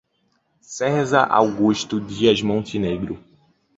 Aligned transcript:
Cezar 0.69 1.31
Augusto 1.31 2.01
Dias 2.01 2.41
Montenegro 2.41 3.19